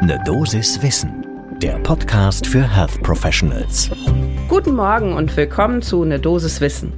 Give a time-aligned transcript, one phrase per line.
[0.00, 1.26] Ne Dosis Wissen,
[1.60, 3.90] der Podcast für Health Professionals.
[4.46, 6.92] Guten Morgen und willkommen zu Ne Dosis Wissen.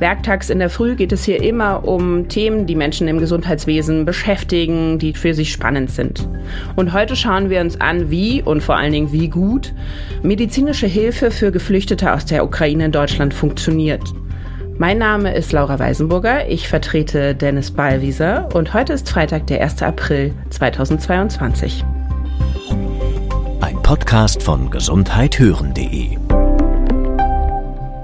[0.00, 4.98] Werktags in der Früh geht es hier immer um Themen, die Menschen im Gesundheitswesen beschäftigen,
[4.98, 6.28] die für sie spannend sind.
[6.74, 9.72] Und heute schauen wir uns an, wie und vor allen Dingen wie gut
[10.24, 14.02] medizinische Hilfe für Geflüchtete aus der Ukraine in Deutschland funktioniert.
[14.76, 19.82] Mein Name ist Laura Weisenburger, ich vertrete Dennis Ballwieser und heute ist Freitag, der 1.
[19.82, 21.84] April 2022.
[23.90, 26.16] Podcast von gesundheithören.de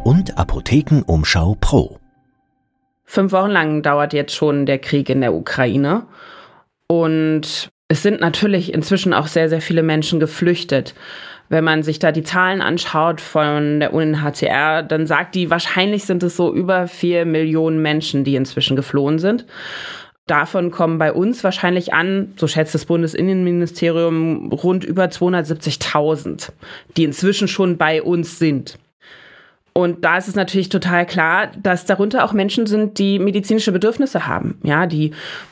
[0.03, 2.01] und Apothekenumschau Pro.
[3.05, 6.09] Fünf Wochen lang dauert jetzt schon der Krieg in der Ukraine
[6.89, 10.97] und es sind natürlich inzwischen auch sehr, sehr viele Menschen geflüchtet.
[11.49, 16.25] Wenn man sich da die Zahlen anschaut von der UNHCR, dann sagt die, wahrscheinlich sind
[16.25, 19.47] es so über vier Millionen Menschen, die inzwischen geflohen sind.
[20.27, 26.51] Davon kommen bei uns wahrscheinlich an, so schätzt das Bundesinnenministerium, rund über 270.000,
[26.97, 28.77] die inzwischen schon bei uns sind.
[29.77, 34.27] Und da ist es natürlich total klar, dass darunter auch Menschen sind, die medizinische Bedürfnisse
[34.27, 35.11] haben, ja, die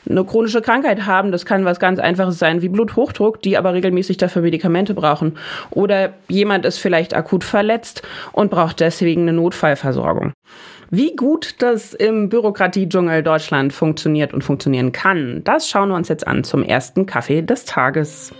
[0.09, 1.31] eine chronische Krankheit haben.
[1.31, 5.37] Das kann was ganz Einfaches sein wie Bluthochdruck, die aber regelmäßig dafür Medikamente brauchen.
[5.69, 10.33] Oder jemand ist vielleicht akut verletzt und braucht deswegen eine Notfallversorgung.
[10.89, 16.25] Wie gut das im Bürokratiedschungel Deutschland funktioniert und funktionieren kann, das schauen wir uns jetzt
[16.25, 18.33] an zum ersten Kaffee des Tages.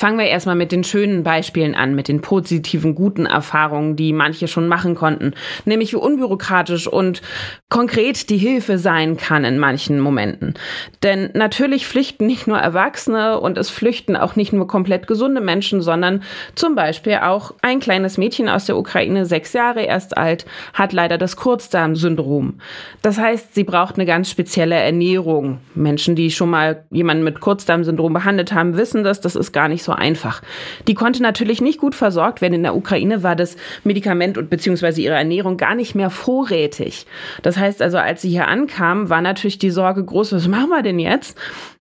[0.00, 4.48] Fangen wir erstmal mit den schönen Beispielen an, mit den positiven, guten Erfahrungen, die manche
[4.48, 5.34] schon machen konnten.
[5.66, 7.20] Nämlich wie unbürokratisch und
[7.68, 10.54] konkret die Hilfe sein kann in manchen Momenten.
[11.02, 15.82] Denn natürlich flüchten nicht nur Erwachsene und es flüchten auch nicht nur komplett gesunde Menschen,
[15.82, 16.22] sondern
[16.54, 21.18] zum Beispiel auch ein kleines Mädchen aus der Ukraine, sechs Jahre erst alt, hat leider
[21.18, 22.54] das Kurzdarmsyndrom.
[23.02, 25.58] Das heißt, sie braucht eine ganz spezielle Ernährung.
[25.74, 29.20] Menschen, die schon mal jemanden mit Kurzdarmsyndrom behandelt haben, wissen das.
[29.20, 30.42] Das ist gar nicht so so einfach.
[30.86, 32.54] Die konnte natürlich nicht gut versorgt werden.
[32.54, 37.06] In der Ukraine war das Medikament und beziehungsweise ihre Ernährung gar nicht mehr vorrätig.
[37.42, 40.82] Das heißt also, als sie hier ankam, war natürlich die Sorge groß, was machen wir
[40.82, 41.36] denn jetzt?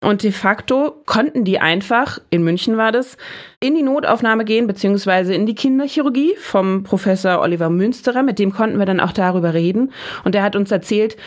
[0.01, 3.17] Und de facto konnten die einfach, in München war das,
[3.59, 8.21] in die Notaufnahme gehen, beziehungsweise in die Kinderchirurgie vom Professor Oliver Münsterer.
[8.21, 9.91] Mit dem konnten wir dann auch darüber reden.
[10.23, 11.17] Und der hat uns erzählt,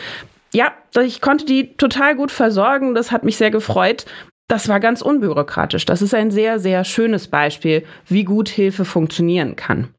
[0.53, 0.71] ja,
[1.03, 2.95] ich konnte die total gut versorgen.
[2.95, 4.05] Das hat mich sehr gefreut.
[4.49, 5.85] Das war ganz unbürokratisch.
[5.85, 9.89] Das ist ein sehr, sehr schönes Beispiel, wie gut Hilfe funktionieren kann.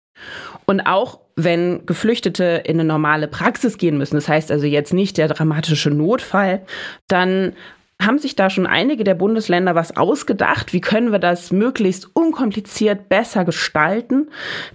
[0.66, 5.18] Und auch wenn Geflüchtete in eine normale Praxis gehen müssen, das heißt also jetzt nicht
[5.18, 6.62] der dramatische Notfall,
[7.06, 7.52] dann
[8.00, 10.72] haben sich da schon einige der Bundesländer was ausgedacht.
[10.72, 14.30] Wie können wir das möglichst unkompliziert besser gestalten?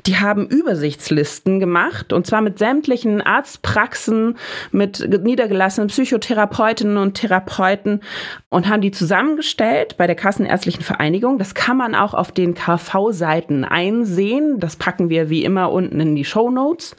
[0.06, 4.38] Die haben Übersichtslisten gemacht und zwar mit sämtlichen Arztpraxen,
[4.72, 8.02] mit niedergelassenen Psychotherapeutinnen und Therapeuten
[8.50, 11.38] und haben die zusammengestellt bei der Kassenärztlichen Vereinigung.
[11.38, 14.60] Das kann man auch auf den KV-Seiten einsehen.
[14.60, 16.96] Das packen wir wie immer unten in die Show Notes.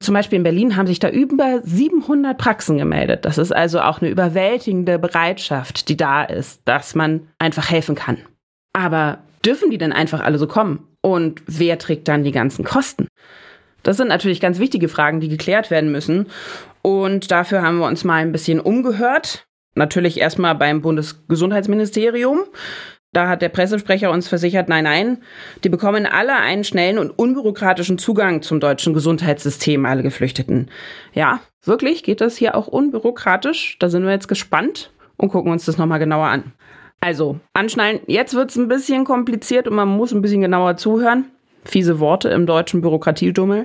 [0.00, 3.24] Zum Beispiel in Berlin haben sich da über 700 Praxen gemeldet.
[3.24, 8.18] Das ist also auch eine überwältigende Bereitschaft, die da ist, dass man einfach helfen kann.
[8.72, 10.86] Aber dürfen die denn einfach alle so kommen?
[11.00, 13.08] Und wer trägt dann die ganzen Kosten?
[13.82, 16.26] Das sind natürlich ganz wichtige Fragen, die geklärt werden müssen.
[16.82, 19.46] Und dafür haben wir uns mal ein bisschen umgehört.
[19.76, 22.40] Natürlich erstmal beim Bundesgesundheitsministerium.
[23.16, 25.22] Da hat der Pressesprecher uns versichert, nein, nein,
[25.64, 30.68] die bekommen alle einen schnellen und unbürokratischen Zugang zum deutschen Gesundheitssystem, alle Geflüchteten.
[31.14, 33.78] Ja, wirklich geht das hier auch unbürokratisch?
[33.78, 36.52] Da sind wir jetzt gespannt und gucken uns das nochmal genauer an.
[37.00, 41.24] Also, anschnallen, jetzt wird es ein bisschen kompliziert und man muss ein bisschen genauer zuhören.
[41.64, 43.64] Fiese Worte im deutschen Bürokratiedummel.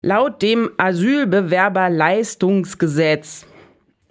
[0.00, 3.46] Laut dem Asylbewerberleistungsgesetz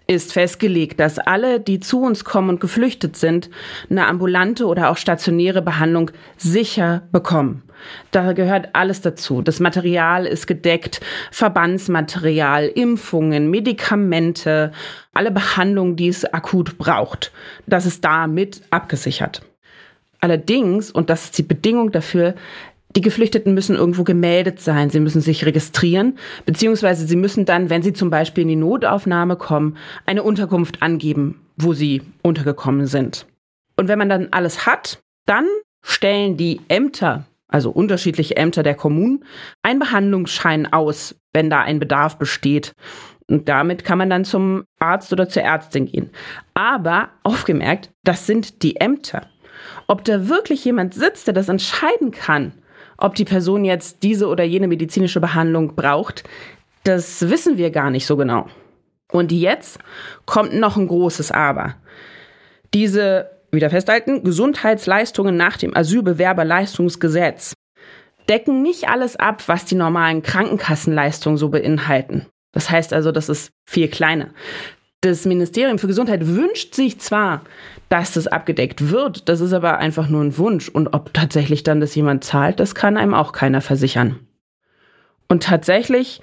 [0.06, 3.50] ist festgelegt, dass alle, die zu uns kommen und geflüchtet sind,
[3.90, 7.62] eine ambulante oder auch stationäre Behandlung sicher bekommen.
[8.10, 9.42] Da gehört alles dazu.
[9.42, 14.72] Das Material ist gedeckt, Verbandsmaterial, Impfungen, Medikamente,
[15.12, 17.32] alle Behandlungen, die es akut braucht.
[17.66, 19.42] Das ist damit abgesichert.
[20.20, 22.34] Allerdings, und das ist die Bedingung dafür,
[22.96, 27.82] die Geflüchteten müssen irgendwo gemeldet sein, sie müssen sich registrieren, beziehungsweise sie müssen dann, wenn
[27.82, 33.26] sie zum Beispiel in die Notaufnahme kommen, eine Unterkunft angeben, wo sie untergekommen sind.
[33.76, 35.46] Und wenn man dann alles hat, dann
[35.82, 39.24] stellen die Ämter, also unterschiedliche Ämter der Kommunen,
[39.62, 42.74] einen Behandlungsschein aus, wenn da ein Bedarf besteht.
[43.28, 46.10] Und damit kann man dann zum Arzt oder zur Ärztin gehen.
[46.54, 49.26] Aber aufgemerkt, das sind die Ämter.
[49.86, 52.52] Ob da wirklich jemand sitzt, der das entscheiden kann,
[53.02, 56.22] ob die Person jetzt diese oder jene medizinische Behandlung braucht,
[56.84, 58.46] das wissen wir gar nicht so genau.
[59.10, 59.78] Und jetzt
[60.24, 61.74] kommt noch ein großes Aber.
[62.72, 67.54] Diese, wieder festhalten, Gesundheitsleistungen nach dem Asylbewerberleistungsgesetz
[68.28, 72.26] decken nicht alles ab, was die normalen Krankenkassenleistungen so beinhalten.
[72.52, 74.28] Das heißt also, das ist viel kleiner.
[75.00, 77.42] Das Ministerium für Gesundheit wünscht sich zwar,
[77.92, 80.70] dass das abgedeckt wird, das ist aber einfach nur ein Wunsch.
[80.70, 84.18] Und ob tatsächlich dann das jemand zahlt, das kann einem auch keiner versichern.
[85.28, 86.22] Und tatsächlich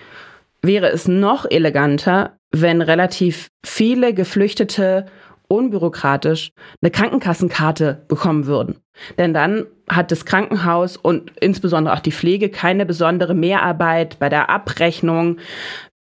[0.63, 5.05] wäre es noch eleganter, wenn relativ viele Geflüchtete
[5.47, 8.77] unbürokratisch eine Krankenkassenkarte bekommen würden.
[9.19, 14.49] Denn dann hat das Krankenhaus und insbesondere auch die Pflege keine besondere Mehrarbeit bei der
[14.49, 15.37] Abrechnung.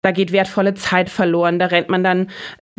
[0.01, 1.59] Da geht wertvolle Zeit verloren.
[1.59, 2.29] Da rennt man dann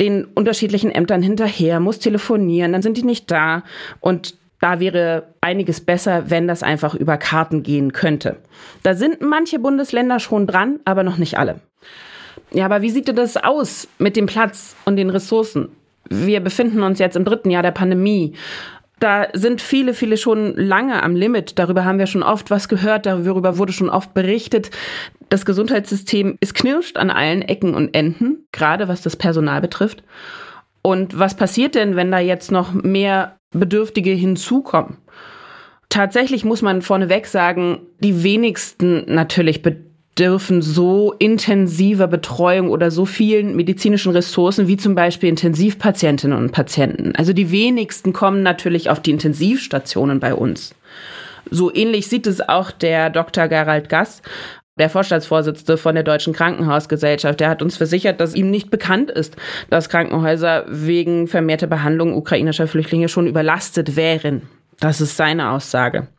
[0.01, 3.63] den unterschiedlichen Ämtern hinterher, muss telefonieren, dann sind die nicht da.
[3.99, 8.37] Und da wäre einiges besser, wenn das einfach über Karten gehen könnte.
[8.81, 11.61] Da sind manche Bundesländer schon dran, aber noch nicht alle.
[12.51, 15.69] Ja, aber wie sieht denn das aus mit dem Platz und den Ressourcen?
[16.09, 18.33] Wir befinden uns jetzt im dritten Jahr der Pandemie.
[19.01, 21.57] Da sind viele, viele schon lange am Limit.
[21.57, 23.07] Darüber haben wir schon oft was gehört.
[23.07, 24.69] Darüber wurde schon oft berichtet.
[25.27, 30.03] Das Gesundheitssystem ist knirscht an allen Ecken und Enden, gerade was das Personal betrifft.
[30.83, 34.97] Und was passiert denn, wenn da jetzt noch mehr Bedürftige hinzukommen?
[35.89, 39.63] Tatsächlich muss man vorneweg sagen, die wenigsten natürlich
[40.21, 47.15] bedürfen so intensiver Betreuung oder so vielen medizinischen Ressourcen wie zum Beispiel Intensivpatientinnen und Patienten.
[47.15, 50.75] Also die wenigsten kommen natürlich auf die Intensivstationen bei uns.
[51.49, 53.47] So ähnlich sieht es auch der Dr.
[53.47, 54.21] Gerald Gass,
[54.77, 59.35] der Vorstandsvorsitzende von der Deutschen Krankenhausgesellschaft, der hat uns versichert, dass ihm nicht bekannt ist,
[59.71, 64.43] dass Krankenhäuser wegen vermehrter Behandlung ukrainischer Flüchtlinge schon überlastet wären.
[64.79, 66.09] Das ist seine Aussage.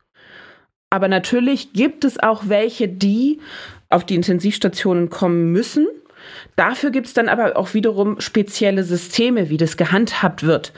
[0.90, 3.40] Aber natürlich gibt es auch welche, die
[3.92, 5.86] auf die Intensivstationen kommen müssen.
[6.56, 10.72] Dafür gibt es dann aber auch wiederum spezielle Systeme, wie das gehandhabt wird.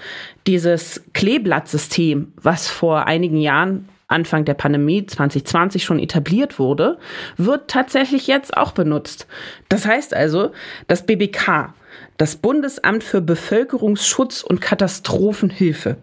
[0.47, 6.99] Dieses Kleeblattsystem, was vor einigen Jahren Anfang der Pandemie 2020 schon etabliert wurde,
[7.37, 9.27] wird tatsächlich jetzt auch benutzt.
[9.69, 10.53] Das heißt also,
[10.87, 11.75] das BBK,
[12.17, 15.97] das Bundesamt für Bevölkerungsschutz und Katastrophenhilfe,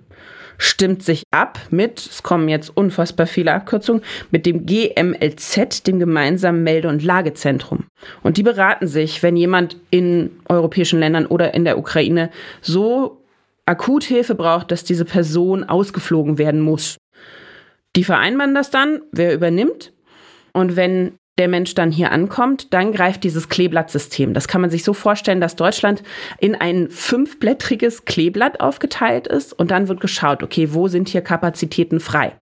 [0.61, 6.61] stimmt sich ab mit, es kommen jetzt unfassbar viele Abkürzungen, mit dem GMLZ, dem gemeinsamen
[6.61, 7.85] Melde- und Lagezentrum.
[8.21, 12.29] Und die beraten sich, wenn jemand in europäischen Ländern oder in der Ukraine
[12.61, 13.23] so
[13.65, 16.97] akut Hilfe braucht, dass diese Person ausgeflogen werden muss.
[17.95, 19.93] Die vereinbaren das dann, wer übernimmt.
[20.53, 24.35] Und wenn der Mensch dann hier ankommt, dann greift dieses Kleeblattsystem.
[24.35, 26.03] Das kann man sich so vorstellen, dass Deutschland
[26.37, 31.99] in ein fünfblättriges Kleeblatt aufgeteilt ist und dann wird geschaut, okay, wo sind hier Kapazitäten
[31.99, 32.37] frei?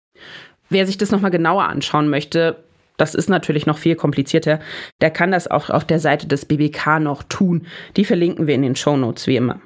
[0.70, 2.64] Wer sich das nochmal genauer anschauen möchte,
[2.96, 4.62] das ist natürlich noch viel komplizierter,
[5.02, 7.68] der kann das auch auf der Seite des BBK noch tun.
[7.98, 9.60] Die verlinken wir in den Show Notes wie immer.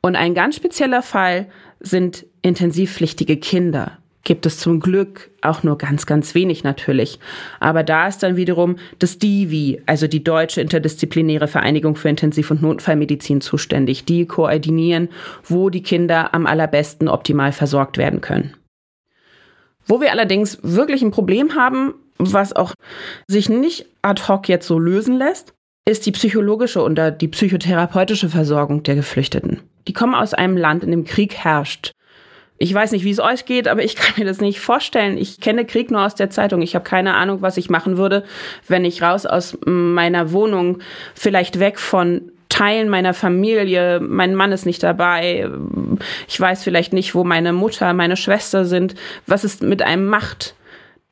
[0.00, 1.46] Und ein ganz spezieller Fall
[1.78, 7.18] sind intensivpflichtige Kinder gibt es zum Glück auch nur ganz, ganz wenig natürlich.
[7.60, 12.62] Aber da ist dann wiederum das DIVI, also die Deutsche Interdisziplinäre Vereinigung für Intensiv- und
[12.62, 14.04] Notfallmedizin zuständig.
[14.04, 15.08] Die koordinieren,
[15.44, 18.54] wo die Kinder am allerbesten optimal versorgt werden können.
[19.86, 22.74] Wo wir allerdings wirklich ein Problem haben, was auch
[23.26, 25.54] sich nicht ad hoc jetzt so lösen lässt,
[25.88, 29.60] ist die psychologische und die psychotherapeutische Versorgung der Geflüchteten.
[29.86, 31.92] Die kommen aus einem Land, in dem Krieg herrscht.
[32.58, 35.16] Ich weiß nicht, wie es euch geht, aber ich kann mir das nicht vorstellen.
[35.16, 36.60] Ich kenne Krieg nur aus der Zeitung.
[36.60, 38.24] Ich habe keine Ahnung, was ich machen würde,
[38.66, 40.80] wenn ich raus aus meiner Wohnung,
[41.14, 45.48] vielleicht weg von Teilen meiner Familie, mein Mann ist nicht dabei,
[46.26, 48.94] ich weiß vielleicht nicht, wo meine Mutter, meine Schwester sind,
[49.26, 50.54] was es mit einem macht.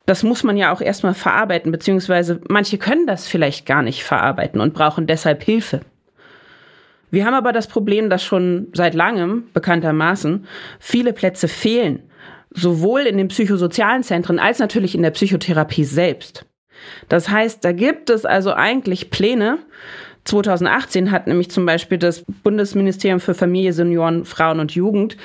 [0.07, 4.59] Das muss man ja auch erstmal verarbeiten, beziehungsweise manche können das vielleicht gar nicht verarbeiten
[4.59, 5.81] und brauchen deshalb Hilfe.
[7.09, 10.45] Wir haben aber das Problem, dass schon seit langem, bekanntermaßen,
[10.79, 12.03] viele Plätze fehlen,
[12.51, 16.45] sowohl in den psychosozialen Zentren als natürlich in der Psychotherapie selbst.
[17.09, 19.59] Das heißt, da gibt es also eigentlich Pläne.
[20.25, 25.15] 2018 hat nämlich zum Beispiel das Bundesministerium für Familie, Senioren, Frauen und Jugend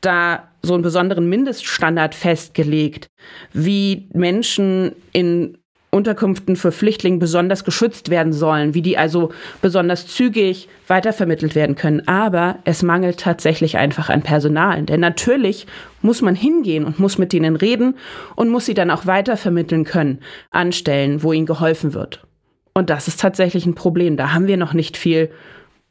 [0.00, 3.08] da so einen besonderen Mindeststandard festgelegt,
[3.52, 5.58] wie Menschen in
[5.94, 9.30] Unterkünften für Flüchtlinge besonders geschützt werden sollen, wie die also
[9.60, 12.08] besonders zügig weitervermittelt werden können.
[12.08, 14.82] Aber es mangelt tatsächlich einfach an Personal.
[14.84, 15.66] Denn natürlich
[16.00, 17.96] muss man hingehen und muss mit denen reden
[18.36, 20.20] und muss sie dann auch weitervermitteln können
[20.50, 22.26] an Stellen, wo ihnen geholfen wird.
[22.72, 24.16] Und das ist tatsächlich ein Problem.
[24.16, 25.30] Da haben wir noch nicht viel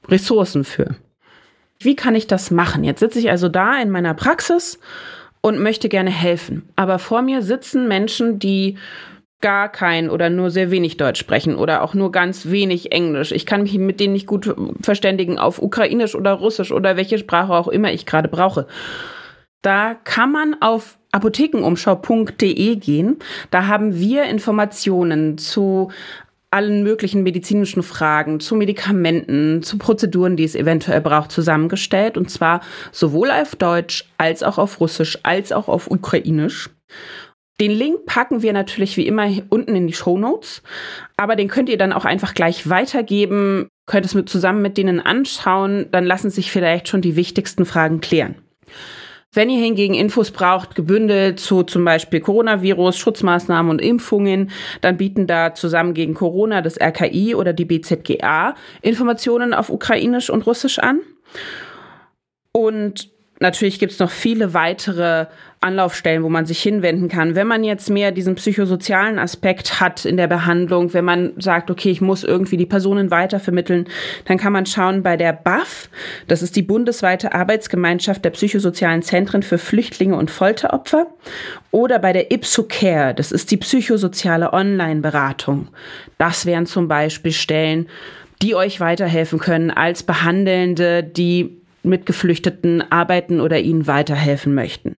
[0.07, 0.95] Ressourcen für.
[1.77, 2.83] Wie kann ich das machen?
[2.83, 4.79] Jetzt sitze ich also da in meiner Praxis
[5.41, 6.69] und möchte gerne helfen.
[6.75, 8.77] Aber vor mir sitzen Menschen, die
[9.41, 13.31] gar kein oder nur sehr wenig Deutsch sprechen oder auch nur ganz wenig Englisch.
[13.31, 17.53] Ich kann mich mit denen nicht gut verständigen auf Ukrainisch oder Russisch oder welche Sprache
[17.53, 18.67] auch immer ich gerade brauche.
[19.61, 23.17] Da kann man auf apothekenumschau.de gehen.
[23.51, 25.91] Da haben wir Informationen zu
[26.51, 32.17] allen möglichen medizinischen Fragen, zu Medikamenten, zu Prozeduren, die es eventuell braucht, zusammengestellt.
[32.17, 36.69] Und zwar sowohl auf Deutsch als auch auf Russisch als auch auf Ukrainisch.
[37.61, 40.63] Den Link packen wir natürlich wie immer unten in die Show Notes,
[41.15, 44.99] aber den könnt ihr dann auch einfach gleich weitergeben, könnt es mit, zusammen mit denen
[44.99, 48.33] anschauen, dann lassen sich vielleicht schon die wichtigsten Fragen klären.
[49.31, 54.49] Wenn ihr hingegen Infos braucht, gebündelt zu zum Beispiel Coronavirus, Schutzmaßnahmen und Impfungen,
[54.81, 60.47] dann bieten da zusammen gegen Corona das RKI oder die BZGA Informationen auf Ukrainisch und
[60.47, 60.99] Russisch an.
[62.53, 65.27] Und natürlich gibt es noch viele weitere
[65.61, 67.35] Anlaufstellen, wo man sich hinwenden kann.
[67.35, 71.91] Wenn man jetzt mehr diesen psychosozialen Aspekt hat in der Behandlung, wenn man sagt, okay,
[71.91, 73.87] ich muss irgendwie die Personen weitervermitteln,
[74.25, 75.89] dann kann man schauen bei der BAF,
[76.27, 81.05] das ist die bundesweite Arbeitsgemeinschaft der psychosozialen Zentren für Flüchtlinge und Folteropfer,
[81.69, 85.67] oder bei der IPSOCare, das ist die psychosoziale Online-Beratung.
[86.17, 87.87] Das wären zum Beispiel Stellen,
[88.41, 94.95] die euch weiterhelfen können als Behandelnde, die mit Geflüchteten arbeiten oder ihnen weiterhelfen möchten.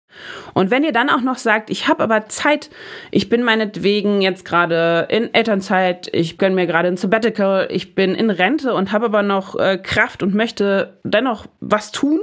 [0.54, 2.70] Und wenn ihr dann auch noch sagt, ich habe aber Zeit,
[3.12, 8.16] ich bin meinetwegen jetzt gerade in Elternzeit, ich gönne mir gerade ein Sabbatical, ich bin
[8.16, 12.20] in Rente und habe aber noch äh, Kraft und möchte dennoch was tun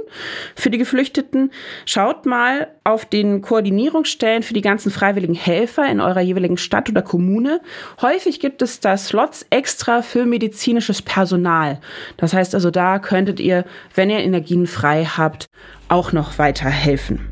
[0.55, 1.51] für die Geflüchteten,
[1.85, 7.01] schaut mal auf den Koordinierungsstellen für die ganzen freiwilligen Helfer in eurer jeweiligen Stadt oder
[7.01, 7.61] Kommune.
[8.01, 11.79] Häufig gibt es da Slots extra für medizinisches Personal.
[12.17, 15.47] Das heißt also, da könntet ihr, wenn ihr Energien frei habt,
[15.89, 17.30] auch noch weiterhelfen.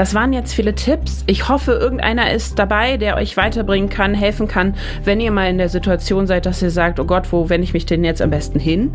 [0.00, 1.24] Das waren jetzt viele Tipps.
[1.26, 5.58] Ich hoffe, irgendeiner ist dabei, der euch weiterbringen kann, helfen kann, wenn ihr mal in
[5.58, 8.30] der Situation seid, dass ihr sagt, oh Gott, wo wende ich mich denn jetzt am
[8.30, 8.94] besten hin?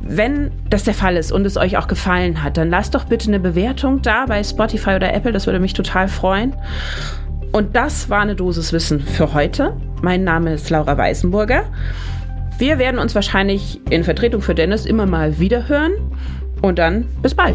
[0.00, 3.28] Wenn das der Fall ist und es euch auch gefallen hat, dann lasst doch bitte
[3.28, 6.56] eine Bewertung da bei Spotify oder Apple, das würde mich total freuen.
[7.52, 9.76] Und das war eine Dosis Wissen für heute.
[10.02, 11.62] Mein Name ist Laura Weißenburger.
[12.58, 15.92] Wir werden uns wahrscheinlich in Vertretung für Dennis immer mal wieder hören.
[16.60, 17.54] Und dann bis bald.